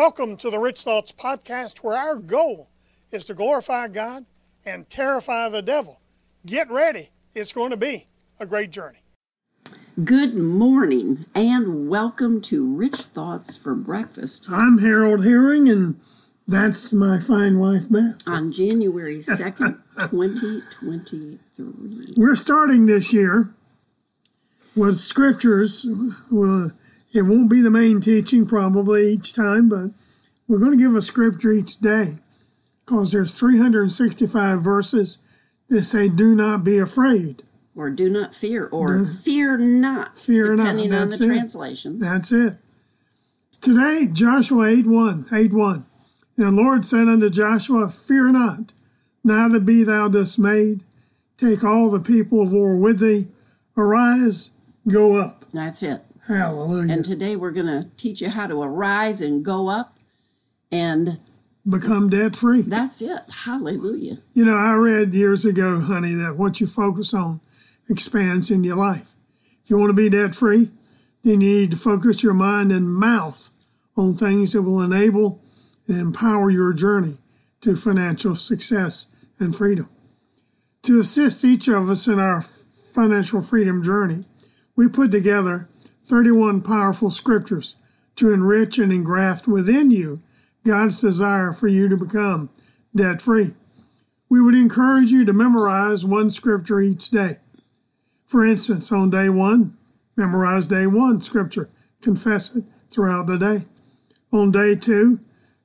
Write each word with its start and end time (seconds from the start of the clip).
Welcome 0.00 0.38
to 0.38 0.48
the 0.48 0.58
Rich 0.58 0.80
Thoughts 0.80 1.12
Podcast, 1.12 1.80
where 1.80 1.94
our 1.94 2.16
goal 2.16 2.70
is 3.12 3.26
to 3.26 3.34
glorify 3.34 3.86
God 3.86 4.24
and 4.64 4.88
terrify 4.88 5.50
the 5.50 5.60
devil. 5.60 6.00
Get 6.46 6.70
ready, 6.70 7.10
it's 7.34 7.52
going 7.52 7.70
to 7.70 7.76
be 7.76 8.06
a 8.38 8.46
great 8.46 8.70
journey. 8.70 9.00
Good 10.02 10.36
morning 10.36 11.26
and 11.34 11.90
welcome 11.90 12.40
to 12.40 12.74
Rich 12.74 13.02
Thoughts 13.12 13.58
for 13.58 13.74
Breakfast 13.74 14.46
I'm 14.50 14.78
Harold 14.78 15.22
Herring, 15.22 15.68
and 15.68 16.00
that's 16.48 16.94
my 16.94 17.20
fine 17.20 17.58
wife, 17.58 17.84
Beth. 17.90 18.26
on 18.26 18.52
January 18.52 19.18
2nd, 19.18 19.82
2023. 20.00 22.14
We're 22.16 22.36
starting 22.36 22.86
this 22.86 23.12
year 23.12 23.50
with 24.74 24.98
scriptures. 24.98 25.86
Well, 26.30 26.72
it 27.12 27.22
won't 27.22 27.50
be 27.50 27.60
the 27.60 27.70
main 27.70 28.00
teaching 28.00 28.46
probably 28.46 29.12
each 29.12 29.32
time, 29.32 29.68
but 29.68 29.90
we're 30.46 30.58
going 30.58 30.76
to 30.76 30.82
give 30.82 30.94
a 30.94 31.02
scripture 31.02 31.52
each 31.52 31.78
day 31.78 32.18
because 32.84 33.12
there's 33.12 33.38
365 33.38 34.62
verses 34.62 35.18
that 35.68 35.82
say, 35.82 36.08
"Do 36.08 36.34
not 36.34 36.64
be 36.64 36.78
afraid." 36.78 37.42
Or 37.76 37.88
do 37.88 38.10
not 38.10 38.34
fear, 38.34 38.66
or 38.66 39.06
fear 39.06 39.56
not, 39.56 40.18
Fear 40.18 40.56
not, 40.56 40.64
depending 40.64 40.92
on 40.92 41.08
the 41.08 41.14
it. 41.14 41.26
translations. 41.26 42.00
That's 42.00 42.32
it. 42.32 42.54
Today, 43.60 44.06
Joshua 44.06 44.66
8 44.68 44.86
1. 44.86 45.26
8 45.32 45.52
1. 45.52 45.86
And 46.36 46.46
the 46.46 46.50
Lord 46.62 46.84
said 46.84 47.08
unto 47.08 47.30
Joshua, 47.30 47.88
Fear 47.90 48.32
not, 48.32 48.72
neither 49.22 49.60
be 49.60 49.84
thou 49.84 50.08
dismayed. 50.08 50.82
Take 51.38 51.62
all 51.62 51.90
the 51.90 52.00
people 52.00 52.42
of 52.42 52.52
war 52.52 52.76
with 52.76 52.98
thee. 52.98 53.28
Arise, 53.76 54.50
go 54.88 55.16
up. 55.16 55.44
That's 55.52 55.82
it. 55.82 56.02
Hallelujah. 56.38 56.92
And 56.92 57.04
today 57.04 57.36
we're 57.36 57.50
going 57.50 57.66
to 57.66 57.88
teach 57.96 58.20
you 58.20 58.28
how 58.28 58.46
to 58.46 58.62
arise 58.62 59.20
and 59.20 59.44
go 59.44 59.68
up, 59.68 59.96
and 60.70 61.18
Become 61.68 62.08
debt 62.08 62.36
free. 62.36 62.62
that's 62.62 63.02
it. 63.02 63.20
Hallelujah. 63.44 64.18
You 64.32 64.44
know, 64.44 64.54
I 64.54 64.72
read 64.72 65.12
years 65.12 65.44
ago, 65.44 65.80
honey, 65.80 66.14
that 66.14 66.36
what 66.36 66.60
you 66.60 66.66
focus 66.66 67.12
on 67.12 67.40
expands 67.88 68.50
in 68.50 68.64
your 68.64 68.76
life. 68.76 69.14
If 69.62 69.68
you 69.70 69.76
want 69.76 69.90
to 69.90 69.94
be 69.94 70.08
debt 70.08 70.34
free, 70.34 70.70
then 71.22 71.42
you 71.42 71.60
need 71.60 71.70
to 71.72 71.76
focus 71.76 72.22
your 72.22 72.32
mind 72.32 72.72
and 72.72 72.92
mouth 72.92 73.50
on 73.96 74.14
things 74.14 74.52
that 74.52 74.62
will 74.62 74.80
enable 74.80 75.42
and 75.86 75.98
empower 75.98 76.50
your 76.50 76.72
journey 76.72 77.18
to 77.60 77.76
financial 77.76 78.34
success 78.34 79.14
and 79.38 79.54
freedom. 79.54 79.88
To 80.84 81.00
assist 81.00 81.44
each 81.44 81.68
of 81.68 81.90
us 81.90 82.06
in 82.06 82.18
our 82.18 82.40
financial 82.40 83.42
freedom 83.42 83.82
journey, 83.82 84.24
we 84.76 84.88
put 84.88 85.10
together 85.10 85.68
31 86.10 86.60
powerful 86.62 87.10
scriptures 87.10 87.76
to 88.16 88.32
enrich 88.32 88.78
and 88.78 88.92
engraft 88.92 89.46
within 89.46 89.92
you 89.92 90.20
God's 90.66 91.00
desire 91.00 91.52
for 91.52 91.68
you 91.68 91.88
to 91.88 91.96
become 91.96 92.50
debt 92.94 93.22
free. 93.22 93.54
We 94.28 94.40
would 94.40 94.56
encourage 94.56 95.12
you 95.12 95.24
to 95.24 95.32
memorize 95.32 96.04
one 96.04 96.30
scripture 96.30 96.80
each 96.80 97.10
day. 97.10 97.38
For 98.26 98.44
instance, 98.44 98.90
on 98.90 99.10
day 99.10 99.28
one, 99.28 99.76
memorize 100.16 100.66
day 100.66 100.86
one 100.86 101.20
scripture, 101.20 101.70
confess 102.02 102.54
it 102.56 102.64
throughout 102.90 103.28
the 103.28 103.38
day. 103.38 103.66
On 104.32 104.50
day 104.50 104.74
two, 104.74 105.20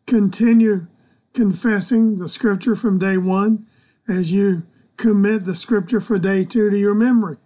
continue 0.06 0.86
confessing 1.34 2.20
the 2.20 2.30
scripture 2.30 2.76
from 2.76 3.00
day 3.00 3.18
one 3.18 3.66
as 4.08 4.32
you 4.32 4.64
commit 4.96 5.46
the 5.46 5.56
scripture 5.56 6.00
for 6.00 6.20
day 6.20 6.46
two 6.46 6.70
to 6.70 6.78
your 6.78 6.96
memory. 6.96 7.38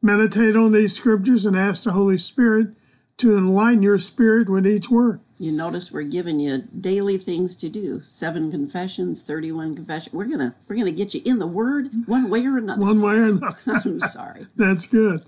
Meditate 0.00 0.54
on 0.56 0.72
these 0.72 0.94
scriptures 0.94 1.44
and 1.44 1.56
ask 1.56 1.82
the 1.82 1.92
Holy 1.92 2.18
Spirit 2.18 2.68
to 3.16 3.36
enlighten 3.36 3.82
your 3.82 3.98
spirit 3.98 4.48
with 4.48 4.66
each 4.66 4.88
word. 4.88 5.20
You 5.38 5.52
notice 5.52 5.92
we're 5.92 6.02
giving 6.02 6.40
you 6.40 6.58
daily 6.80 7.18
things 7.18 7.54
to 7.56 7.68
do. 7.68 8.00
Seven 8.02 8.50
confessions, 8.50 9.22
31 9.22 9.76
confessions. 9.76 10.14
We're 10.14 10.26
going 10.26 10.38
to 10.38 10.54
we're 10.68 10.84
to 10.84 10.92
get 10.92 11.14
you 11.14 11.22
in 11.24 11.38
the 11.38 11.46
word 11.46 11.90
one 12.06 12.28
way 12.30 12.44
or 12.46 12.58
another. 12.58 12.80
One 12.80 13.00
way 13.00 13.14
or 13.14 13.24
another. 13.26 13.56
I'm 13.66 14.00
sorry. 14.00 14.46
That's 14.56 14.86
good. 14.86 15.24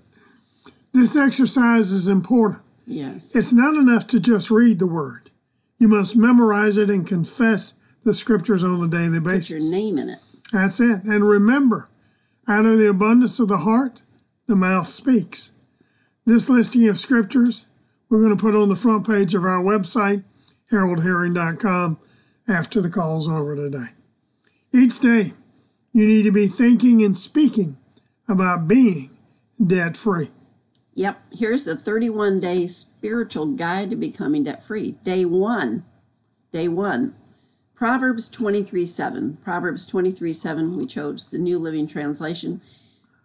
This 0.93 1.15
exercise 1.15 1.91
is 1.91 2.07
important. 2.07 2.61
Yes. 2.85 3.35
It's 3.35 3.53
not 3.53 3.75
enough 3.75 4.07
to 4.07 4.19
just 4.19 4.51
read 4.51 4.79
the 4.79 4.87
word. 4.87 5.31
You 5.77 5.87
must 5.87 6.15
memorize 6.15 6.77
it 6.77 6.89
and 6.89 7.07
confess 7.07 7.73
the 8.03 8.13
scriptures 8.13 8.63
on 8.63 8.83
a 8.83 8.87
daily 8.87 9.19
basis. 9.19 9.51
Put 9.51 9.61
your 9.63 9.71
name 9.71 9.97
in 9.97 10.09
it. 10.09 10.19
That's 10.51 10.79
it. 10.79 11.03
And 11.03 11.27
remember, 11.27 11.89
out 12.47 12.65
of 12.65 12.77
the 12.77 12.89
abundance 12.89 13.39
of 13.39 13.47
the 13.47 13.57
heart, 13.57 14.01
the 14.51 14.55
mouth 14.57 14.87
speaks. 14.87 15.51
This 16.25 16.49
listing 16.49 16.85
of 16.89 16.99
scriptures 16.99 17.67
we're 18.09 18.21
going 18.21 18.35
to 18.35 18.41
put 18.41 18.53
on 18.53 18.67
the 18.67 18.75
front 18.75 19.07
page 19.07 19.33
of 19.33 19.45
our 19.45 19.63
website, 19.63 20.25
haroldherring.com, 20.69 21.97
after 22.49 22.81
the 22.81 22.89
call's 22.89 23.29
over 23.29 23.55
today. 23.55 23.93
Each 24.73 24.99
day, 24.99 25.31
you 25.93 26.05
need 26.05 26.23
to 26.23 26.31
be 26.31 26.47
thinking 26.47 27.01
and 27.01 27.17
speaking 27.17 27.77
about 28.27 28.67
being 28.67 29.17
debt 29.65 29.95
free. 29.95 30.31
Yep. 30.95 31.21
Here's 31.31 31.63
the 31.63 31.77
31 31.77 32.41
day 32.41 32.67
spiritual 32.67 33.45
guide 33.53 33.89
to 33.91 33.95
becoming 33.95 34.43
debt 34.43 34.61
free. 34.61 34.97
Day 35.03 35.23
one. 35.23 35.85
Day 36.51 36.67
one. 36.67 37.15
Proverbs 37.73 38.29
23 38.29 38.85
7. 38.85 39.37
Proverbs 39.41 39.87
23 39.87 40.33
7. 40.33 40.75
We 40.75 40.85
chose 40.85 41.23
the 41.23 41.37
New 41.37 41.57
Living 41.57 41.87
Translation. 41.87 42.59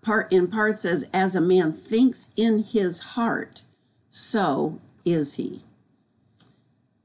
Part 0.07 0.33
in 0.33 0.47
part 0.47 0.79
says, 0.79 1.05
As 1.13 1.35
a 1.35 1.41
man 1.41 1.73
thinks 1.73 2.29
in 2.37 2.63
his 2.63 3.01
heart, 3.01 3.63
so 4.09 4.79
is 5.05 5.35
he. 5.35 5.65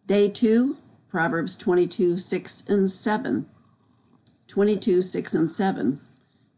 Day 0.05 0.29
two, 0.29 0.77
Proverbs 1.09 1.55
22 1.55 2.17
6 2.17 2.63
and 2.67 2.91
7. 2.91 3.47
22 4.47 5.01
6 5.01 5.33
and 5.33 5.49
7. 5.49 5.99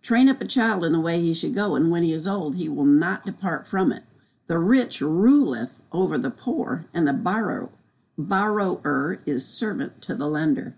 Train 0.01 0.27
up 0.27 0.41
a 0.41 0.45
child 0.45 0.83
in 0.83 0.91
the 0.91 0.99
way 0.99 1.21
he 1.21 1.33
should 1.33 1.55
go, 1.55 1.75
and 1.75 1.89
when 1.89 2.03
he 2.03 2.11
is 2.11 2.27
old, 2.27 2.57
he 2.57 2.67
will 2.67 2.83
not 2.83 3.25
depart 3.25 3.65
from 3.65 3.93
it. 3.93 4.03
The 4.47 4.59
rich 4.59 4.99
ruleth 4.99 5.81
over 5.93 6.17
the 6.17 6.29
poor, 6.29 6.87
and 6.93 7.07
the 7.07 7.13
borrow, 7.13 7.71
borrower 8.17 9.21
is 9.25 9.47
servant 9.47 10.01
to 10.01 10.13
the 10.13 10.27
lender. 10.27 10.75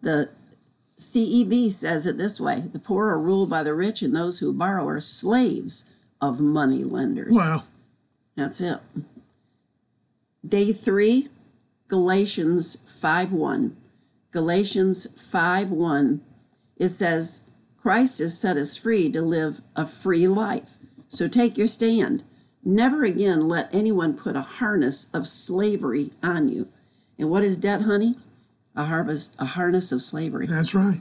The 0.00 0.30
CEV 0.98 1.70
says 1.70 2.06
it 2.06 2.16
this 2.16 2.40
way 2.40 2.64
The 2.72 2.78
poor 2.78 3.08
are 3.08 3.18
ruled 3.18 3.50
by 3.50 3.62
the 3.62 3.74
rich, 3.74 4.02
and 4.02 4.14
those 4.14 4.38
who 4.38 4.52
borrow 4.52 4.86
are 4.86 5.00
slaves 5.00 5.84
of 6.20 6.40
money 6.40 6.84
lenders. 6.84 7.34
Wow. 7.34 7.64
That's 8.36 8.60
it. 8.60 8.78
Day 10.46 10.72
three, 10.72 11.28
Galatians 11.88 12.78
5 12.86 13.32
1. 13.32 13.76
Galatians 14.30 15.06
5 15.20 15.70
1. 15.70 16.20
It 16.76 16.88
says, 16.90 17.42
Christ 17.76 18.18
has 18.18 18.38
set 18.38 18.56
us 18.56 18.76
free 18.76 19.10
to 19.12 19.22
live 19.22 19.60
a 19.74 19.86
free 19.86 20.26
life. 20.26 20.78
So 21.08 21.28
take 21.28 21.56
your 21.56 21.68
stand. 21.68 22.24
Never 22.64 23.04
again 23.04 23.48
let 23.48 23.72
anyone 23.72 24.16
put 24.16 24.34
a 24.34 24.40
harness 24.40 25.08
of 25.14 25.28
slavery 25.28 26.10
on 26.22 26.48
you. 26.48 26.68
And 27.18 27.30
what 27.30 27.44
is 27.44 27.56
debt, 27.56 27.82
honey? 27.82 28.16
A 28.76 28.84
harvest, 28.84 29.34
a 29.38 29.46
harness 29.46 29.90
of 29.90 30.02
slavery. 30.02 30.46
That's 30.46 30.74
right. 30.74 31.00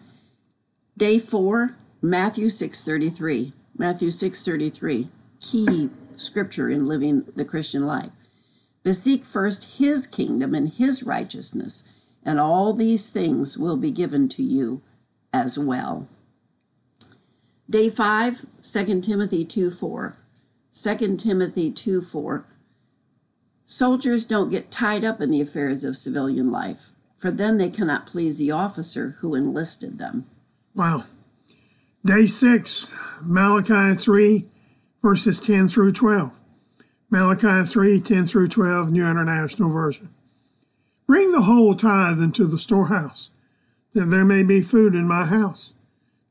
Day 0.97 1.19
four, 1.19 1.75
Matthew 2.01 2.49
six 2.49 2.83
thirty 2.83 3.09
three. 3.09 3.53
Matthew 3.77 4.09
six 4.09 4.41
thirty 4.41 4.69
three. 4.69 5.09
Key 5.41 5.89
scripture 6.15 6.69
in 6.69 6.85
living 6.85 7.25
the 7.35 7.45
Christian 7.45 7.85
life. 7.85 8.11
But 8.83 8.95
seek 8.95 9.25
first 9.25 9.77
his 9.77 10.07
kingdom 10.07 10.55
and 10.55 10.69
his 10.69 11.03
righteousness, 11.03 11.83
and 12.23 12.39
all 12.39 12.73
these 12.73 13.09
things 13.09 13.57
will 13.57 13.77
be 13.77 13.91
given 13.91 14.29
to 14.29 14.43
you 14.43 14.81
as 15.33 15.59
well. 15.59 16.07
Day 17.69 17.89
five, 17.89 18.45
2 18.63 19.01
Timothy 19.01 19.43
2 19.43 19.71
4. 19.71 20.17
2 20.73 21.17
Timothy 21.17 21.71
2 21.71 22.01
4. 22.01 22.45
Soldiers 23.65 24.25
don't 24.25 24.49
get 24.49 24.69
tied 24.69 25.03
up 25.03 25.19
in 25.19 25.31
the 25.31 25.41
affairs 25.41 25.83
of 25.83 25.97
civilian 25.97 26.51
life, 26.51 26.91
for 27.25 27.31
then 27.31 27.57
they 27.57 27.71
cannot 27.71 28.05
please 28.05 28.37
the 28.37 28.51
officer 28.51 29.15
who 29.19 29.33
enlisted 29.33 29.97
them. 29.97 30.27
Wow. 30.75 31.05
Day 32.05 32.27
six, 32.27 32.91
Malachi 33.19 33.95
3, 33.97 34.45
verses 35.01 35.41
10 35.41 35.67
through 35.67 35.93
12. 35.93 36.39
Malachi 37.09 37.65
3, 37.65 37.99
10 37.99 38.25
through 38.27 38.47
12, 38.49 38.91
New 38.91 39.09
International 39.09 39.71
Version. 39.71 40.13
Bring 41.07 41.31
the 41.31 41.41
whole 41.41 41.73
tithe 41.73 42.21
into 42.21 42.45
the 42.45 42.59
storehouse, 42.59 43.31
that 43.93 44.11
there 44.11 44.23
may 44.23 44.43
be 44.43 44.61
food 44.61 44.93
in 44.93 45.07
my 45.07 45.25
house. 45.25 45.79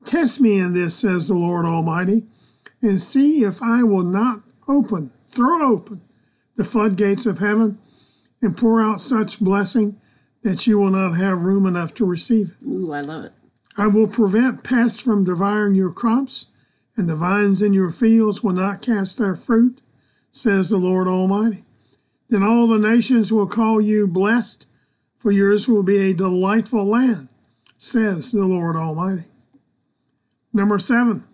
Test 0.05 0.41
me 0.41 0.61
in 0.61 0.75
this, 0.75 0.95
says 0.95 1.27
the 1.27 1.35
Lord 1.35 1.67
Almighty, 1.67 2.23
and 2.81 3.03
see 3.03 3.43
if 3.43 3.61
I 3.61 3.83
will 3.83 4.05
not 4.05 4.43
open, 4.69 5.11
throw 5.27 5.73
open 5.73 6.03
the 6.55 6.63
floodgates 6.63 7.27
of 7.27 7.41
heaven 7.41 7.81
and 8.41 8.57
pour 8.57 8.81
out 8.81 9.01
such 9.01 9.41
blessing 9.41 10.01
that 10.45 10.67
you 10.67 10.79
will 10.79 10.91
not 10.91 11.15
have 11.15 11.41
room 11.41 11.67
enough 11.67 11.95
to 11.95 12.05
receive 12.05 12.51
it. 12.51 12.67
Ooh, 12.67 12.93
I 12.93 13.01
love 13.01 13.25
it. 13.25 13.33
I 13.77 13.89
will 13.89 14.07
prevent 14.07 14.63
pests 14.63 15.01
from 15.01 15.25
devouring 15.25 15.75
your 15.75 15.91
crops, 15.91 16.47
and 16.97 17.09
the 17.09 17.17
vines 17.17 17.63
in 17.63 17.73
your 17.73 17.91
fields 17.91 18.45
will 18.45 18.53
not 18.53 18.83
cast 18.83 19.19
their 19.19 19.35
fruit, 19.35 19.81
says 20.31 20.69
the 20.69 20.77
Lord 20.77 21.09
Almighty. 21.09 21.65
Then 22.29 22.43
all 22.43 22.69
the 22.69 22.79
nations 22.79 23.33
will 23.33 23.47
call 23.47 23.81
you 23.81 24.07
blessed, 24.07 24.67
for 25.17 25.33
yours 25.33 25.67
will 25.67 25.83
be 25.83 25.97
a 25.99 26.15
delightful 26.15 26.85
land, 26.85 27.29
says 27.79 28.31
the 28.31 28.45
Lord 28.45 28.77
Almighty. 28.77 29.25
Number 30.53 30.79
seven, 30.79 31.25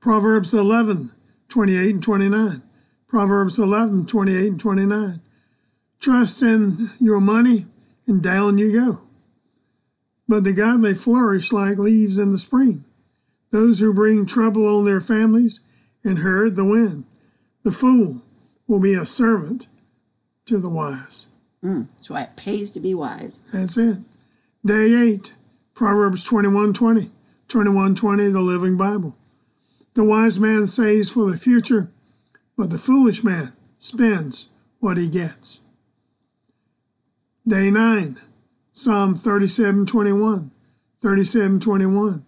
Proverbs 0.00 0.54
11, 0.54 1.12
28 1.48 1.90
and 1.90 2.02
29. 2.02 2.62
Proverbs 3.06 3.58
11, 3.58 4.06
28 4.06 4.46
and 4.46 4.60
29. 4.60 5.20
Trust 6.00 6.42
in 6.42 6.90
your 6.98 7.20
money 7.20 7.66
and 8.06 8.22
down 8.22 8.58
you 8.58 8.72
go. 8.72 9.02
But 10.28 10.44
the 10.44 10.52
godly 10.52 10.94
flourish 10.94 11.52
like 11.52 11.78
leaves 11.78 12.18
in 12.18 12.32
the 12.32 12.38
spring. 12.38 12.84
Those 13.50 13.80
who 13.80 13.92
bring 13.92 14.26
trouble 14.26 14.66
on 14.66 14.84
their 14.84 15.00
families 15.00 15.60
and 16.04 16.20
herd 16.20 16.54
the 16.54 16.64
wind. 16.64 17.04
The 17.62 17.72
fool 17.72 18.22
will 18.66 18.78
be 18.78 18.94
a 18.94 19.04
servant 19.04 19.66
to 20.46 20.58
the 20.58 20.68
wise. 20.68 21.28
Mm, 21.62 21.88
that's 21.96 22.10
why 22.10 22.22
it 22.22 22.36
pays 22.36 22.70
to 22.72 22.80
be 22.80 22.94
wise. 22.94 23.40
That's 23.52 23.76
it. 23.76 23.98
Day 24.64 24.94
8, 24.94 25.34
Proverbs 25.74 26.24
21 26.24 26.72
20. 26.72 27.10
21 27.48 27.94
20, 27.96 28.28
the 28.30 28.40
Living 28.40 28.76
Bible. 28.76 29.16
The 29.94 30.04
wise 30.04 30.38
man 30.38 30.68
saves 30.68 31.10
for 31.10 31.28
the 31.28 31.36
future, 31.36 31.90
but 32.56 32.70
the 32.70 32.78
foolish 32.78 33.24
man 33.24 33.52
spends 33.78 34.48
what 34.78 34.96
he 34.96 35.08
gets. 35.08 35.62
Day 37.50 37.68
9, 37.68 38.16
Psalm 38.70 39.16
37 39.16 39.84
21. 39.84 40.52
37 41.02 41.58
21. 41.58 42.24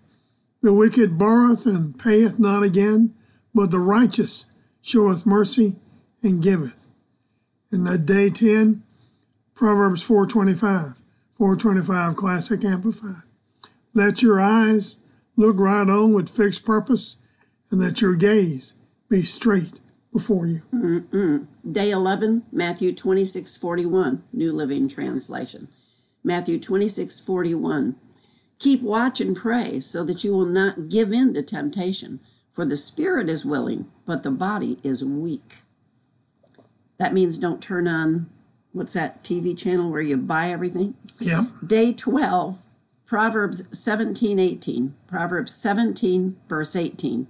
The 0.63 0.73
wicked 0.73 1.17
borroweth 1.17 1.65
and 1.65 1.97
payeth 1.97 2.41
not 2.41 2.65
again, 2.65 3.15
but 3.55 3.71
the 3.71 3.79
righteous 3.79 4.47
showeth 4.81 5.25
mercy 5.25 5.77
and 6.25 6.43
giveth. 6.43 6.89
And 7.71 7.87
that 7.87 8.05
day 8.05 8.31
10, 8.31 8.83
Proverbs 9.55 10.03
425, 10.03 10.97
425 11.35 12.17
Classic 12.17 12.65
Amplified. 12.65 13.23
Let 13.95 14.23
your 14.23 14.41
eyes 14.41 15.05
look 15.37 15.57
right 15.61 15.89
on 15.89 16.13
with 16.13 16.31
fixed 16.31 16.65
purpose, 16.65 17.19
and 17.71 17.81
let 17.81 18.01
your 18.01 18.17
gaze 18.17 18.75
be 19.09 19.23
straight 19.23 19.83
before 20.13 20.47
you. 20.47 20.63
Mm-mm. 20.73 21.47
Day 21.71 21.91
11, 21.91 22.45
Matthew 22.53 22.95
26 22.95 23.57
41, 23.57 24.23
New 24.33 24.53
Living 24.53 24.89
Translation. 24.89 25.69
Matthew 26.23 26.59
26 26.61 27.21
41. 27.21 27.97
Keep 28.59 28.83
watch 28.83 29.21
and 29.21 29.37
pray 29.37 29.81
so 29.81 30.05
that 30.05 30.23
you 30.23 30.33
will 30.33 30.47
not 30.47 30.89
give 30.89 31.13
in 31.13 31.35
to 31.35 31.43
temptation, 31.43 32.21
for 32.53 32.65
the 32.65 32.77
spirit 32.77 33.29
is 33.29 33.45
willing, 33.45 33.91
but 34.07 34.23
the 34.23 34.31
body 34.31 34.79
is 34.85 35.05
weak. 35.05 35.57
That 36.99 37.15
means 37.15 37.39
don't 37.39 37.63
turn 37.63 37.89
on 37.89 38.31
what's 38.73 38.93
that 38.93 39.25
TV 39.25 39.57
channel 39.59 39.91
where 39.91 40.01
you 40.01 40.17
buy 40.17 40.51
everything? 40.51 40.95
Yep. 41.19 41.47
Day 41.67 41.93
12, 41.93 42.59
Proverbs 43.07 43.63
17 43.77 44.39
18. 44.39 44.95
Proverbs 45.09 45.55
17, 45.55 46.37
verse 46.49 46.77
18. 46.77 47.27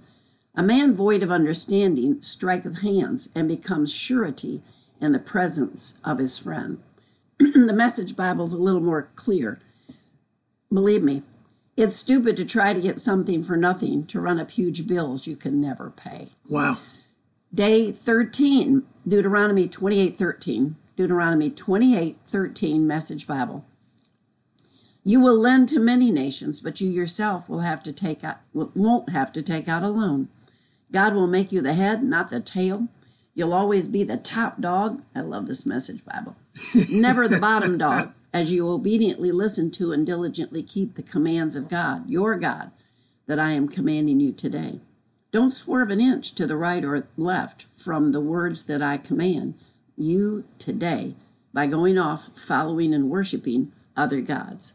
A 0.55 0.61
man 0.61 0.95
void 0.95 1.23
of 1.23 1.31
understanding 1.31 2.21
striketh 2.21 2.79
hands 2.81 3.29
and 3.33 3.47
becomes 3.47 3.91
surety 3.91 4.61
in 5.01 5.11
the 5.11 5.19
presence 5.19 5.95
of 6.03 6.19
his 6.19 6.37
friend. 6.37 6.79
the 7.39 7.73
message 7.73 8.15
Bible 8.15 8.45
is 8.45 8.53
a 8.53 8.59
little 8.59 8.81
more 8.81 9.09
clear. 9.15 9.59
Believe 10.71 11.01
me, 11.01 11.23
it's 11.75 11.95
stupid 11.95 12.37
to 12.37 12.45
try 12.45 12.73
to 12.73 12.81
get 12.81 12.99
something 12.99 13.43
for 13.43 13.57
nothing 13.57 14.05
to 14.07 14.21
run 14.21 14.39
up 14.39 14.51
huge 14.51 14.85
bills 14.85 15.25
you 15.25 15.35
can 15.35 15.59
never 15.59 15.89
pay. 15.89 16.29
Wow. 16.47 16.77
Day 17.51 17.91
13, 17.91 18.83
Deuteronomy 19.07 19.67
28 19.67 20.15
13. 20.17 20.75
Deuteronomy 20.95 21.49
28 21.49 22.17
13, 22.27 22.85
Message 22.85 23.25
Bible. 23.25 23.65
You 25.03 25.19
will 25.19 25.37
lend 25.37 25.67
to 25.69 25.79
many 25.79 26.11
nations, 26.11 26.59
but 26.59 26.79
you 26.79 26.89
yourself 26.89 27.49
will 27.49 27.59
have 27.59 27.81
to 27.83 27.91
take 27.91 28.23
out, 28.23 28.37
won't 28.53 29.09
have 29.09 29.33
to 29.33 29.41
take 29.41 29.67
out 29.67 29.83
a 29.83 29.89
loan. 29.89 30.29
God 30.93 31.15
will 31.15 31.27
make 31.27 31.51
you 31.51 31.59
the 31.61 31.73
head, 31.73 32.03
not 32.03 32.29
the 32.29 32.39
tail. 32.39 32.87
You'll 33.33 33.53
always 33.53 33.87
be 33.87 34.03
the 34.03 34.15
top 34.15 34.61
dog. 34.61 35.01
I 35.15 35.21
love 35.21 35.47
this 35.47 35.65
message 35.65 36.05
Bible. 36.05 36.35
Never 36.89 37.27
the 37.27 37.39
bottom 37.39 37.79
dog, 37.79 38.13
as 38.31 38.51
you 38.51 38.69
obediently 38.69 39.31
listen 39.31 39.71
to 39.71 39.91
and 39.91 40.05
diligently 40.05 40.61
keep 40.61 40.93
the 40.93 41.01
commands 41.01 41.55
of 41.55 41.67
God, 41.67 42.07
your 42.07 42.35
God, 42.35 42.71
that 43.25 43.39
I 43.39 43.53
am 43.53 43.67
commanding 43.67 44.19
you 44.19 44.31
today. 44.31 44.81
Don't 45.31 45.53
swerve 45.53 45.89
an 45.89 45.99
inch 45.99 46.35
to 46.35 46.45
the 46.45 46.57
right 46.57 46.85
or 46.85 47.07
left 47.17 47.65
from 47.75 48.11
the 48.11 48.21
words 48.21 48.65
that 48.65 48.83
I 48.83 48.97
command 48.97 49.55
you 49.97 50.43
today 50.59 51.15
by 51.51 51.65
going 51.65 51.97
off 51.97 52.29
following 52.35 52.93
and 52.93 53.09
worshiping 53.09 53.71
other 53.97 54.21
gods. 54.21 54.73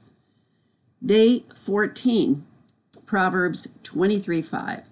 Day 1.05 1.45
14, 1.55 2.45
Proverbs 3.07 3.69
23 3.85 4.43
5. 4.43 4.83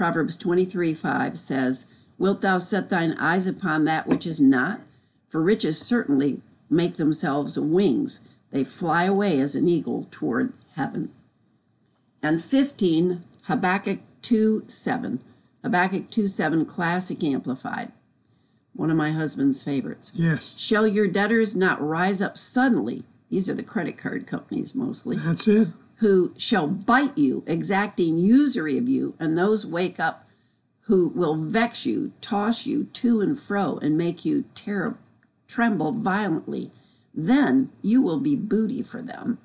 Proverbs 0.00 0.38
23 0.38 0.94
5 0.94 1.38
says, 1.38 1.84
Wilt 2.16 2.40
thou 2.40 2.56
set 2.56 2.88
thine 2.88 3.12
eyes 3.18 3.46
upon 3.46 3.84
that 3.84 4.06
which 4.06 4.26
is 4.26 4.40
not? 4.40 4.80
For 5.28 5.42
riches 5.42 5.78
certainly 5.78 6.40
make 6.70 6.96
themselves 6.96 7.58
wings, 7.58 8.20
they 8.50 8.64
fly 8.64 9.04
away 9.04 9.38
as 9.42 9.54
an 9.54 9.68
eagle 9.68 10.08
toward 10.10 10.54
heaven. 10.74 11.12
And 12.22 12.42
15, 12.42 13.22
Habakkuk 13.42 13.98
2 14.22 14.64
7. 14.68 15.20
Habakkuk 15.62 16.10
2 16.10 16.26
7, 16.26 16.64
Classic 16.64 17.22
Amplified 17.22 17.92
one 18.72 18.90
of 18.90 18.96
my 18.96 19.10
husband's 19.10 19.62
favorites. 19.62 20.12
Yes. 20.14 20.56
Shall 20.58 20.86
your 20.86 21.08
debtors 21.08 21.54
not 21.54 21.86
rise 21.86 22.22
up 22.22 22.38
suddenly? 22.38 23.04
These 23.28 23.50
are 23.50 23.54
the 23.54 23.62
credit 23.62 23.98
card 23.98 24.26
companies 24.26 24.74
mostly. 24.74 25.18
That's 25.18 25.46
it. 25.46 25.68
Who 26.00 26.34
shall 26.36 26.66
bite 26.66 27.16
you, 27.16 27.44
exacting 27.46 28.18
usury 28.18 28.76
of 28.76 28.88
you, 28.88 29.14
and 29.18 29.36
those 29.36 29.64
wake 29.64 29.98
up 30.00 30.26
who 30.82 31.08
will 31.08 31.36
vex 31.36 31.86
you, 31.86 32.12
toss 32.20 32.66
you 32.66 32.84
to 32.84 33.20
and 33.20 33.38
fro, 33.38 33.78
and 33.78 33.96
make 33.96 34.24
you 34.24 34.44
ter- 34.54 34.98
tremble 35.46 35.92
violently. 35.92 36.72
Then 37.14 37.70
you 37.80 38.02
will 38.02 38.18
be 38.18 38.34
booty 38.34 38.82
for 38.82 39.00
them. 39.00 39.38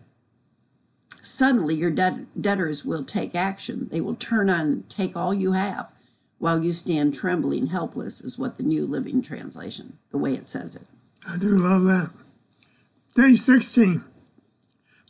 Suddenly 1.22 1.76
your 1.76 1.92
debtors 1.92 2.86
will 2.86 3.04
take 3.04 3.36
action. 3.36 3.88
They 3.92 4.02
will 4.02 4.16
turn 4.16 4.50
on 4.50 4.60
and 4.60 4.90
take 4.90 5.16
all 5.16 5.34
you 5.34 5.52
have 5.54 5.92
while 6.38 6.64
you 6.64 6.74
stand 6.74 7.14
trembling, 7.14 7.68
helpless, 7.68 8.22
is 8.22 8.38
what 8.38 8.58
the 8.58 8.64
New 8.64 8.86
Living 8.86 9.22
Translation, 9.22 9.98
the 10.12 10.18
way 10.18 10.34
it 10.34 10.50
says 10.50 10.76
it. 10.76 10.86
I 11.28 11.38
do 11.38 11.58
love 11.58 11.84
that. 11.84 12.12
Day 13.16 13.36
16, 13.36 14.04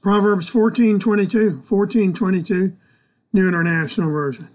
Proverbs 0.06 0.48
14 0.50 1.00
22, 1.00 1.64
14 1.64 2.14
22, 2.14 2.78
New 3.34 3.48
International 3.48 4.12
Version. 4.12 4.50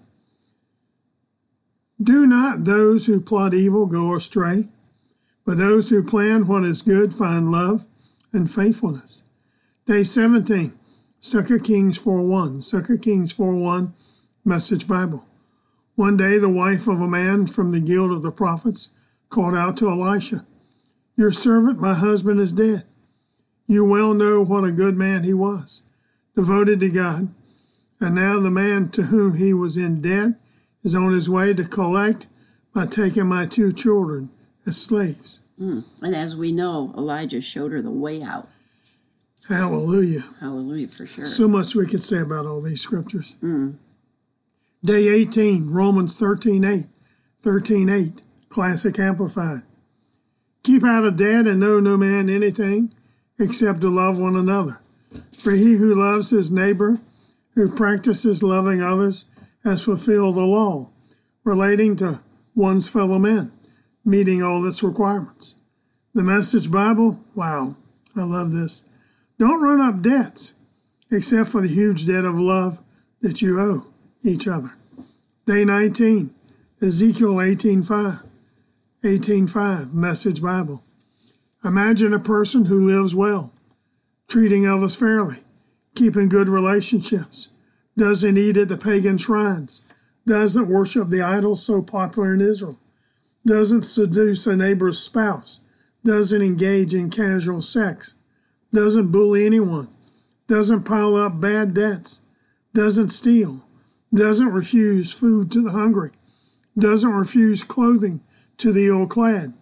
Do 2.00 2.24
not 2.24 2.62
those 2.62 3.06
who 3.06 3.20
plot 3.20 3.52
evil 3.52 3.86
go 3.86 4.14
astray, 4.14 4.68
but 5.44 5.56
those 5.56 5.90
who 5.90 6.04
plan 6.04 6.46
what 6.46 6.62
is 6.62 6.82
good 6.82 7.12
find 7.12 7.50
love 7.50 7.84
and 8.32 8.48
faithfulness. 8.48 9.24
Day 9.86 10.04
17, 10.04 10.78
2 11.20 11.58
Kings 11.58 11.98
4 11.98 12.22
1, 12.22 12.60
2 12.60 12.98
Kings 12.98 13.32
4 13.32 13.52
1, 13.52 13.92
Message 14.44 14.86
Bible. 14.86 15.26
One 15.96 16.16
day, 16.16 16.38
the 16.38 16.48
wife 16.48 16.86
of 16.86 17.00
a 17.00 17.08
man 17.08 17.48
from 17.48 17.72
the 17.72 17.80
guild 17.80 18.12
of 18.12 18.22
the 18.22 18.30
prophets 18.30 18.90
called 19.30 19.56
out 19.56 19.76
to 19.78 19.90
Elisha, 19.90 20.46
Your 21.16 21.32
servant, 21.32 21.80
my 21.80 21.94
husband, 21.94 22.38
is 22.38 22.52
dead. 22.52 22.84
You 23.70 23.84
well 23.84 24.14
know 24.14 24.42
what 24.42 24.64
a 24.64 24.72
good 24.72 24.96
man 24.96 25.22
he 25.22 25.32
was, 25.32 25.84
devoted 26.34 26.80
to 26.80 26.88
God. 26.88 27.32
And 28.00 28.16
now 28.16 28.40
the 28.40 28.50
man 28.50 28.88
to 28.88 29.04
whom 29.04 29.36
he 29.36 29.54
was 29.54 29.76
in 29.76 30.00
debt 30.00 30.32
is 30.82 30.92
on 30.92 31.12
his 31.12 31.30
way 31.30 31.54
to 31.54 31.62
collect 31.62 32.26
by 32.74 32.86
taking 32.86 33.28
my 33.28 33.46
two 33.46 33.72
children 33.72 34.30
as 34.66 34.76
slaves. 34.76 35.42
Mm. 35.56 35.84
And 36.02 36.16
as 36.16 36.34
we 36.34 36.50
know, 36.50 36.92
Elijah 36.96 37.40
showed 37.40 37.70
her 37.70 37.80
the 37.80 37.92
way 37.92 38.20
out. 38.20 38.48
Hallelujah. 39.48 40.24
Hallelujah, 40.40 40.88
for 40.88 41.06
sure. 41.06 41.24
So 41.24 41.46
much 41.46 41.76
we 41.76 41.86
could 41.86 42.02
say 42.02 42.18
about 42.18 42.46
all 42.46 42.60
these 42.60 42.80
scriptures. 42.80 43.36
Mm. 43.40 43.76
Day 44.84 45.06
18, 45.06 45.70
Romans 45.70 46.18
13 46.18 46.64
8, 46.64 46.86
13 47.42 47.88
8, 47.88 48.22
Classic 48.48 48.98
Amplified. 48.98 49.62
Keep 50.64 50.82
out 50.82 51.04
of 51.04 51.14
debt 51.14 51.46
and 51.46 51.60
know 51.60 51.78
no 51.78 51.96
man 51.96 52.28
anything 52.28 52.92
except 53.40 53.80
to 53.80 53.88
love 53.88 54.18
one 54.18 54.36
another. 54.36 54.78
For 55.36 55.52
he 55.52 55.76
who 55.76 55.94
loves 55.94 56.30
his 56.30 56.50
neighbor, 56.50 57.00
who 57.54 57.74
practices 57.74 58.42
loving 58.42 58.80
others, 58.82 59.24
has 59.64 59.82
fulfilled 59.82 60.36
the 60.36 60.42
law 60.42 60.90
relating 61.42 61.96
to 61.96 62.20
one's 62.54 62.88
fellow 62.88 63.18
men, 63.18 63.50
meeting 64.04 64.42
all 64.42 64.66
its 64.66 64.82
requirements. 64.82 65.56
The 66.14 66.22
Message 66.22 66.70
Bible, 66.70 67.20
wow, 67.34 67.76
I 68.16 68.24
love 68.24 68.52
this. 68.52 68.84
Don't 69.38 69.62
run 69.62 69.80
up 69.80 70.02
debts 70.02 70.54
except 71.10 71.48
for 71.48 71.62
the 71.62 71.68
huge 71.68 72.06
debt 72.06 72.24
of 72.24 72.38
love 72.38 72.80
that 73.20 73.42
you 73.42 73.60
owe 73.60 73.86
each 74.22 74.46
other. 74.46 74.74
Day 75.46 75.64
19, 75.64 76.34
Ezekiel 76.82 77.34
18.5, 77.34 78.22
18.5, 79.02 79.92
Message 79.92 80.42
Bible. 80.42 80.84
Imagine 81.62 82.14
a 82.14 82.18
person 82.18 82.66
who 82.66 82.86
lives 82.86 83.14
well, 83.14 83.52
treating 84.28 84.66
others 84.66 84.94
fairly, 84.94 85.42
keeping 85.94 86.26
good 86.26 86.48
relationships, 86.48 87.48
doesn't 87.98 88.38
eat 88.38 88.56
at 88.56 88.68
the 88.68 88.78
pagan 88.78 89.18
shrines, 89.18 89.82
doesn't 90.26 90.68
worship 90.68 91.10
the 91.10 91.20
idols 91.20 91.62
so 91.62 91.82
popular 91.82 92.32
in 92.32 92.40
Israel, 92.40 92.78
doesn't 93.44 93.82
seduce 93.82 94.46
a 94.46 94.56
neighbor's 94.56 95.00
spouse, 95.00 95.60
doesn't 96.02 96.40
engage 96.40 96.94
in 96.94 97.10
casual 97.10 97.60
sex, 97.60 98.14
doesn't 98.72 99.08
bully 99.08 99.44
anyone, 99.44 99.88
doesn't 100.48 100.84
pile 100.84 101.14
up 101.14 101.42
bad 101.42 101.74
debts, 101.74 102.20
doesn't 102.72 103.10
steal, 103.10 103.62
doesn't 104.14 104.54
refuse 104.54 105.12
food 105.12 105.50
to 105.50 105.62
the 105.62 105.72
hungry, 105.72 106.12
doesn't 106.78 107.12
refuse 107.12 107.64
clothing 107.64 108.22
to 108.56 108.72
the 108.72 108.86
ill 108.86 109.06
clad, 109.06 109.52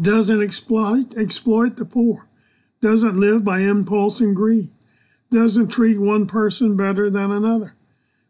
doesn't 0.00 0.42
exploit 0.42 1.16
exploit 1.16 1.76
the 1.76 1.84
poor, 1.84 2.26
doesn't 2.80 3.18
live 3.18 3.44
by 3.44 3.60
impulse 3.60 4.20
and 4.20 4.34
greed, 4.34 4.70
doesn't 5.30 5.68
treat 5.68 5.98
one 5.98 6.26
person 6.26 6.76
better 6.76 7.10
than 7.10 7.30
another, 7.30 7.74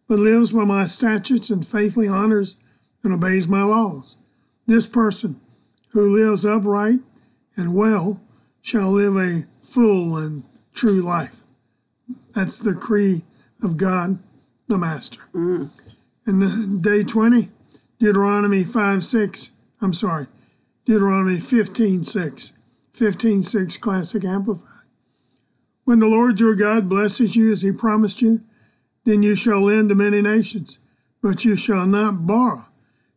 but 0.09 0.19
lives 0.19 0.53
by 0.53 0.65
my 0.65 0.87
statutes 0.87 1.51
and 1.51 1.67
faithfully 1.67 2.09
honors 2.09 2.57
and 3.03 3.13
obeys 3.13 3.49
my 3.49 3.63
laws. 3.63 4.17
This 4.67 4.87
person 4.87 5.41
who 5.93 6.17
lives 6.17 6.45
upright 6.45 7.01
and 7.57 7.75
well 7.75 8.21
shall 8.61 8.93
live 8.93 9.17
a 9.17 9.47
full 9.63 10.17
and 10.17 10.45
true 10.75 11.03
life. 11.03 11.45
That's 12.35 12.59
the 12.59 12.73
decree 12.73 13.25
of 13.63 13.77
God, 13.77 14.19
the 14.69 14.79
Master. 14.79 15.21
Mm. 15.35 15.71
And 16.27 16.83
day 16.83 17.03
20, 17.03 17.51
Deuteronomy 17.99 18.65
5 18.65 19.05
6, 19.05 19.53
I'm 19.81 19.93
sorry, 19.93 20.27
Deuteronomy 20.91 21.39
15 21.39 22.03
6, 22.03 22.53
15 22.95 23.43
6 23.45 23.77
Classic 23.77 24.25
Amplified. 24.25 24.67
When 25.85 26.01
the 26.01 26.09
Lord 26.09 26.41
your 26.41 26.57
God 26.57 26.89
blesses 26.89 27.37
you 27.37 27.53
as 27.53 27.63
he 27.63 27.71
promised 27.71 28.21
you, 28.21 28.41
then 29.05 29.23
you 29.23 29.37
shall 29.37 29.61
lend 29.61 29.91
to 29.91 29.95
many 29.95 30.21
nations, 30.21 30.81
but 31.23 31.45
you 31.45 31.55
shall 31.55 31.87
not 31.87 32.27
borrow, 32.27 32.67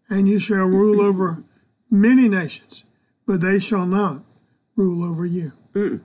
and 0.08 0.30
you 0.30 0.38
shall 0.38 0.66
rule 0.66 1.02
over 1.08 1.46
many 1.90 2.30
nations, 2.30 2.84
but 3.26 3.42
they 3.42 3.58
shall 3.58 3.88
not 3.88 4.24
rule 4.76 5.04
over 5.04 5.26
you. 5.26 5.54
Mm. 5.74 6.02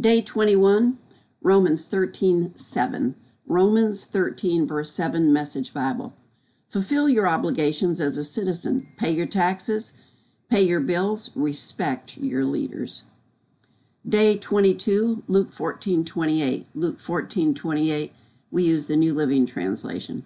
Day 0.00 0.20
21, 0.20 0.98
Romans 1.40 1.86
13 1.86 2.58
7. 2.58 3.14
Romans 3.46 4.04
13, 4.04 4.66
verse 4.66 4.90
7, 4.90 5.32
Message 5.32 5.72
Bible. 5.72 6.12
Fulfill 6.68 7.08
your 7.08 7.28
obligations 7.28 8.00
as 8.00 8.16
a 8.16 8.24
citizen, 8.24 8.88
pay 8.96 9.12
your 9.12 9.26
taxes, 9.26 9.92
pay 10.54 10.62
your 10.62 10.78
bills, 10.78 11.32
respect 11.34 12.16
your 12.16 12.44
leaders. 12.44 13.02
Day 14.08 14.38
22, 14.38 15.24
Luke 15.26 15.52
14 15.52 16.04
28. 16.04 16.66
Luke 16.76 17.00
14 17.00 17.54
28, 17.54 18.12
we 18.52 18.62
use 18.62 18.86
the 18.86 18.96
New 18.96 19.12
Living 19.12 19.46
Translation. 19.46 20.24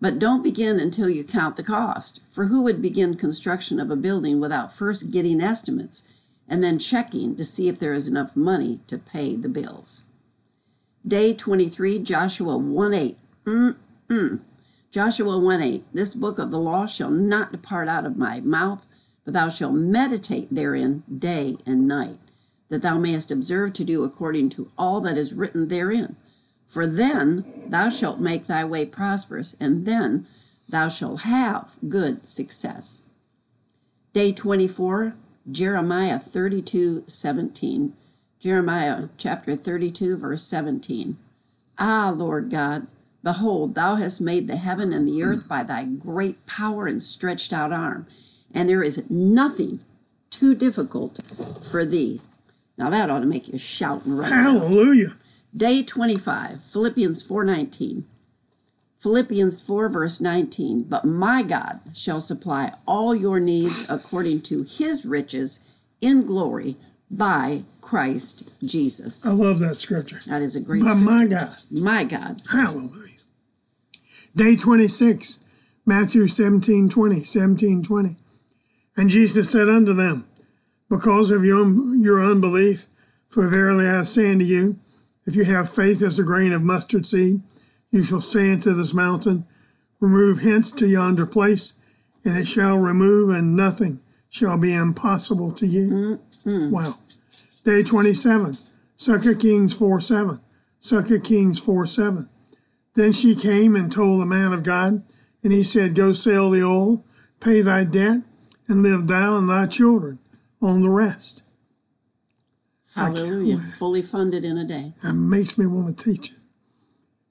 But 0.00 0.20
don't 0.20 0.44
begin 0.44 0.78
until 0.78 1.08
you 1.08 1.24
count 1.24 1.56
the 1.56 1.64
cost, 1.64 2.20
for 2.30 2.44
who 2.44 2.62
would 2.62 2.80
begin 2.80 3.16
construction 3.16 3.80
of 3.80 3.90
a 3.90 3.96
building 3.96 4.38
without 4.38 4.72
first 4.72 5.10
getting 5.10 5.40
estimates 5.40 6.04
and 6.48 6.62
then 6.62 6.78
checking 6.78 7.34
to 7.34 7.44
see 7.44 7.68
if 7.68 7.80
there 7.80 7.94
is 7.94 8.06
enough 8.06 8.36
money 8.36 8.78
to 8.86 8.96
pay 8.96 9.34
the 9.34 9.48
bills? 9.48 10.02
Day 11.04 11.34
23, 11.34 11.98
Joshua 12.04 12.56
1 12.56 12.94
8. 12.94 13.18
Mm-mm. 13.44 14.40
Joshua 14.92 15.36
1 15.36 15.60
8. 15.60 15.84
This 15.92 16.14
book 16.14 16.38
of 16.38 16.52
the 16.52 16.60
law 16.60 16.86
shall 16.86 17.10
not 17.10 17.50
depart 17.50 17.88
out 17.88 18.06
of 18.06 18.16
my 18.16 18.38
mouth, 18.38 18.86
but 19.28 19.34
thou 19.34 19.50
shalt 19.50 19.74
meditate 19.74 20.48
therein 20.50 21.02
day 21.14 21.58
and 21.66 21.86
night, 21.86 22.18
that 22.70 22.80
thou 22.80 22.96
mayest 22.96 23.30
observe 23.30 23.74
to 23.74 23.84
do 23.84 24.02
according 24.02 24.48
to 24.48 24.70
all 24.78 25.02
that 25.02 25.18
is 25.18 25.34
written 25.34 25.68
therein. 25.68 26.16
For 26.66 26.86
then 26.86 27.44
thou 27.66 27.90
shalt 27.90 28.20
make 28.20 28.46
thy 28.46 28.64
way 28.64 28.86
prosperous, 28.86 29.54
and 29.60 29.84
then 29.84 30.26
thou 30.66 30.88
shalt 30.88 31.24
have 31.24 31.72
good 31.86 32.26
success. 32.26 33.02
Day 34.14 34.32
24, 34.32 35.12
Jeremiah 35.52 36.18
32 36.18 37.04
17. 37.06 37.92
Jeremiah 38.40 39.08
chapter 39.18 39.56
32, 39.56 40.16
verse 40.16 40.42
17. 40.44 41.18
Ah, 41.78 42.14
Lord 42.16 42.48
God, 42.48 42.86
behold, 43.22 43.74
thou 43.74 43.96
hast 43.96 44.22
made 44.22 44.48
the 44.48 44.56
heaven 44.56 44.90
and 44.94 45.06
the 45.06 45.22
earth 45.22 45.46
by 45.46 45.62
thy 45.64 45.84
great 45.84 46.46
power 46.46 46.86
and 46.86 47.04
stretched 47.04 47.52
out 47.52 47.74
arm, 47.74 48.06
and 48.54 48.68
there 48.68 48.82
is 48.82 49.02
nothing 49.10 49.80
too 50.30 50.54
difficult 50.54 51.18
for 51.70 51.84
thee. 51.84 52.20
Now 52.76 52.90
that 52.90 53.10
ought 53.10 53.20
to 53.20 53.26
make 53.26 53.48
you 53.48 53.58
shout 53.58 54.04
and 54.04 54.18
run. 54.18 54.30
Hallelujah. 54.30 55.14
Day 55.56 55.82
25, 55.82 56.62
Philippians 56.62 57.22
4:19. 57.22 58.04
Philippians 58.98 59.60
4 59.62 59.88
verse 59.88 60.20
19, 60.20 60.82
but 60.82 61.04
my 61.04 61.42
God 61.44 61.80
shall 61.94 62.20
supply 62.20 62.74
all 62.84 63.14
your 63.14 63.38
needs 63.38 63.86
according 63.88 64.42
to 64.42 64.64
his 64.64 65.06
riches 65.06 65.60
in 66.00 66.26
glory 66.26 66.76
by 67.10 67.62
Christ 67.80 68.50
Jesus. 68.62 69.24
I 69.24 69.30
love 69.30 69.60
that 69.60 69.76
scripture. 69.76 70.20
That 70.26 70.42
is 70.42 70.56
a 70.56 70.60
great 70.60 70.82
But 70.82 70.96
my 70.96 71.26
God. 71.26 71.56
My 71.70 72.04
God. 72.04 72.42
Hallelujah. 72.50 73.12
Day 74.34 74.56
26, 74.56 75.38
Matthew 75.86 76.26
17 76.26 76.88
20, 76.88 77.22
17 77.24 77.82
20. 77.82 78.16
And 78.98 79.10
Jesus 79.10 79.48
said 79.48 79.68
unto 79.68 79.94
them, 79.94 80.26
Because 80.90 81.30
of 81.30 81.44
your, 81.44 81.64
your 81.96 82.22
unbelief, 82.22 82.88
for 83.28 83.46
verily 83.46 83.86
I 83.88 84.02
say 84.02 84.32
unto 84.32 84.44
you, 84.44 84.80
if 85.24 85.36
you 85.36 85.44
have 85.44 85.72
faith 85.72 86.02
as 86.02 86.18
a 86.18 86.24
grain 86.24 86.52
of 86.52 86.64
mustard 86.64 87.06
seed, 87.06 87.40
you 87.92 88.02
shall 88.02 88.20
say 88.20 88.52
unto 88.52 88.74
this 88.74 88.92
mountain, 88.92 89.46
Remove 90.00 90.40
hence 90.40 90.72
to 90.72 90.88
yonder 90.88 91.26
place, 91.26 91.74
and 92.24 92.36
it 92.36 92.46
shall 92.46 92.76
remove, 92.76 93.30
and 93.30 93.54
nothing 93.54 94.00
shall 94.28 94.58
be 94.58 94.74
impossible 94.74 95.52
to 95.52 95.66
you. 95.66 96.18
Mm-hmm. 96.44 96.70
Wow. 96.72 96.98
Day 97.64 97.84
27, 97.84 98.58
2 98.96 99.36
Kings 99.36 99.74
4 99.74 100.00
7. 100.00 100.40
2 100.80 101.20
Kings 101.20 101.60
4 101.60 101.86
7. 101.86 102.28
Then 102.94 103.12
she 103.12 103.36
came 103.36 103.76
and 103.76 103.92
told 103.92 104.20
the 104.20 104.26
man 104.26 104.52
of 104.52 104.64
God, 104.64 105.04
and 105.44 105.52
he 105.52 105.62
said, 105.62 105.94
Go 105.94 106.12
sell 106.12 106.50
the 106.50 106.64
oil, 106.64 107.04
pay 107.38 107.62
thy 107.62 107.84
debt, 107.84 108.22
and 108.68 108.82
live 108.82 109.06
thou 109.06 109.36
and 109.36 109.48
thy 109.48 109.66
children 109.66 110.18
on 110.60 110.82
the 110.82 110.90
rest. 110.90 111.42
Hallelujah. 112.94 113.58
Fully 113.78 114.02
funded 114.02 114.44
in 114.44 114.58
a 114.58 114.64
day. 114.64 114.92
That 115.02 115.14
makes 115.14 115.56
me 115.56 115.66
want 115.66 115.96
to 115.96 116.04
teach 116.04 116.32
it. 116.32 116.38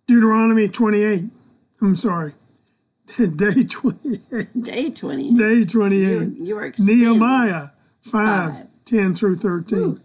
Deuteronomy 0.08 0.70
28. 0.70 1.25
I'm 1.82 1.96
sorry. 1.96 2.34
Day 3.17 3.63
28. 3.63 4.62
Day 4.62 4.89
28. 4.91 5.38
Day 5.38 5.65
28. 5.65 6.01
You, 6.01 6.36
you 6.39 6.58
are 6.58 6.65
expanding. 6.65 7.03
Nehemiah 7.20 7.67
5, 8.01 8.12
Five. 8.12 8.67
10 8.86 9.13
through 9.13 9.36
13. 9.36 9.79
Ooh. 9.79 10.01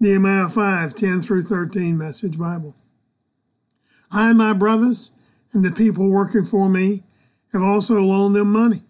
Nehemiah 0.00 0.48
5, 0.48 0.94
10 0.94 1.20
through 1.22 1.42
13, 1.42 1.96
Message 1.98 2.38
Bible. 2.38 2.74
I 4.10 4.30
and 4.30 4.38
my 4.38 4.52
brothers 4.52 5.12
and 5.52 5.64
the 5.64 5.72
people 5.72 6.08
working 6.08 6.44
for 6.44 6.68
me 6.68 7.02
have 7.52 7.62
also 7.62 8.00
loaned 8.00 8.36
them 8.36 8.52
money. 8.52 8.82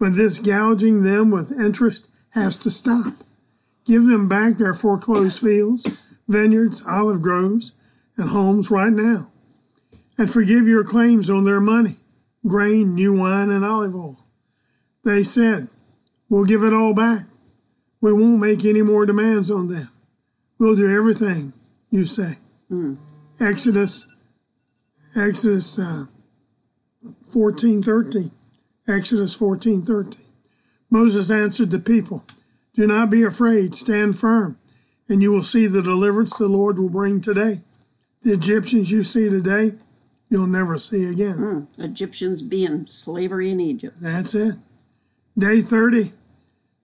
But 0.00 0.16
this 0.16 0.38
gouging 0.38 1.04
them 1.04 1.30
with 1.30 1.52
interest 1.52 2.08
has 2.30 2.56
to 2.58 2.70
stop. 2.70 3.14
Give 3.84 4.06
them 4.06 4.28
back 4.28 4.56
their 4.56 4.74
foreclosed 4.74 5.40
fields, 5.40 5.86
vineyards, 6.26 6.82
olive 6.88 7.20
groves, 7.20 7.72
and 8.16 8.30
homes 8.30 8.70
right 8.70 8.92
now. 8.92 9.30
And 10.16 10.30
forgive 10.30 10.66
your 10.66 10.84
claims 10.84 11.28
on 11.28 11.44
their 11.44 11.60
money, 11.60 11.96
grain, 12.46 12.94
new 12.94 13.12
wine, 13.12 13.50
and 13.50 13.64
olive 13.64 13.94
oil. 13.94 14.24
They 15.04 15.22
said, 15.22 15.68
We'll 16.30 16.44
give 16.44 16.64
it 16.64 16.72
all 16.72 16.94
back. 16.94 17.26
We 18.00 18.12
won't 18.12 18.40
make 18.40 18.64
any 18.64 18.82
more 18.82 19.04
demands 19.04 19.50
on 19.50 19.68
them. 19.68 19.90
We'll 20.58 20.76
do 20.76 20.94
everything 20.94 21.52
you 21.90 22.06
say. 22.06 22.38
Mm. 22.70 22.96
Exodus, 23.38 24.06
Exodus 25.14 25.78
uh, 25.78 26.06
14, 27.30 27.82
13. 27.82 28.30
Exodus 28.90 29.34
14, 29.34 29.82
13. 29.82 30.20
Moses 30.90 31.30
answered 31.30 31.70
the 31.70 31.78
people, 31.78 32.24
Do 32.74 32.86
not 32.86 33.10
be 33.10 33.22
afraid, 33.22 33.74
stand 33.74 34.18
firm, 34.18 34.58
and 35.08 35.22
you 35.22 35.32
will 35.32 35.42
see 35.42 35.66
the 35.66 35.82
deliverance 35.82 36.36
the 36.36 36.48
Lord 36.48 36.78
will 36.78 36.88
bring 36.88 37.20
today. 37.20 37.60
The 38.22 38.32
Egyptians 38.32 38.90
you 38.90 39.04
see 39.04 39.28
today, 39.28 39.74
you'll 40.28 40.46
never 40.46 40.76
see 40.76 41.04
again. 41.04 41.36
Mm. 41.36 41.66
Egyptians 41.78 42.42
being 42.42 42.86
slavery 42.86 43.50
in 43.50 43.60
Egypt. 43.60 43.96
That's 44.00 44.34
it. 44.34 44.56
Day 45.38 45.62
30, 45.62 46.12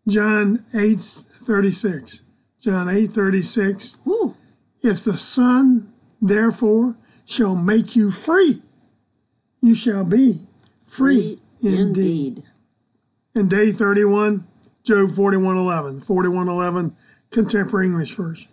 John 0.09 0.65
8, 0.73 1.01
36. 1.01 2.23
John 2.61 2.89
8, 2.89 3.07
36. 3.09 3.97
Woo. 4.05 4.35
If 4.83 5.05
the 5.05 5.17
Son, 5.17 5.93
therefore, 6.23 6.97
shall 7.25 7.57
make 7.57 7.97
you 7.97 8.11
free, 8.11 8.63
you 9.61 9.75
shall 9.75 10.05
be 10.05 10.41
free, 10.87 11.39
Free 11.39 11.41
indeed. 11.75 12.39
indeed. 12.39 12.43
And 13.35 13.51
day 13.51 13.73
31, 13.73 14.47
Job 14.83 15.11
41, 15.15 15.57
11. 15.57 16.01
41, 16.01 16.49
11, 16.49 16.97
contemporary 17.31 17.87
English 17.87 18.15
version. 18.15 18.51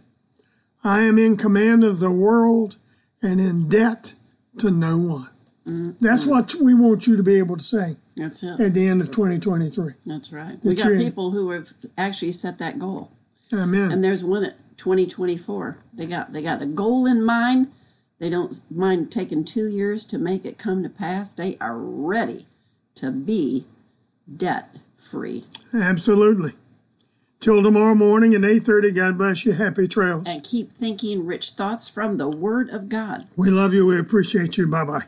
I 0.84 1.02
am 1.02 1.18
in 1.18 1.38
command 1.38 1.84
of 1.84 2.00
the 2.00 2.12
world 2.12 2.78
and 3.22 3.40
in 3.40 3.70
debt 3.70 4.14
to 4.58 4.70
no 4.70 4.98
one. 4.98 5.30
Mm-hmm. 5.66 6.06
That's 6.06 6.26
what 6.26 6.56
we 6.56 6.74
want 6.74 7.08
you 7.08 7.16
to 7.16 7.24
be 7.24 7.36
able 7.36 7.56
to 7.56 7.64
say 7.64 7.96
That's 8.18 8.44
it. 8.44 8.60
at 8.60 8.74
the 8.74 8.86
end 8.86 9.00
of 9.00 9.08
2023. 9.08 9.94
That's 10.06 10.34
right. 10.34 10.60
We 10.62 10.76
got 10.76 10.90
people 10.90 11.32
who 11.32 11.52
have 11.52 11.70
actually 11.98 12.34
set 12.34 12.58
that 12.58 12.80
goal. 12.80 13.14
Amen. 13.54 13.92
And 13.92 14.04
there's 14.04 14.24
one 14.26 14.44
at 14.44 14.56
2024. 14.78 15.78
They 15.94 16.06
got 16.06 16.34
they 16.34 16.42
got 16.42 16.62
a 16.62 16.66
goal 16.66 17.06
in 17.06 17.24
mind. 17.24 17.72
They 18.20 18.30
don't 18.30 18.60
mind 18.70 19.12
taking 19.12 19.46
2 19.46 19.68
years 19.68 20.06
to 20.08 20.18
make 20.18 20.44
it 20.46 20.58
come 20.58 20.84
to 20.84 20.90
pass. 20.90 21.32
They 21.32 21.58
are 21.62 21.78
ready 21.78 22.48
to 22.96 23.12
be 23.12 23.66
debt 24.38 24.76
free. 24.96 25.46
Absolutely. 25.74 26.54
Till 27.40 27.62
tomorrow 27.62 27.94
morning 27.94 28.34
at 28.34 28.42
8.30, 28.42 28.96
God 28.96 29.18
bless 29.18 29.46
you. 29.46 29.52
Happy 29.52 29.88
trails. 29.88 30.28
And 30.28 30.44
keep 30.44 30.72
thinking 30.72 31.26
rich 31.26 31.52
thoughts 31.52 31.90
from 31.90 32.18
the 32.18 32.30
word 32.30 32.70
of 32.70 32.88
God. 32.88 33.28
We 33.36 33.50
love 33.50 33.74
you. 33.74 33.86
We 33.86 34.00
appreciate 34.00 34.58
you. 34.58 34.66
Bye-bye. 34.66 35.04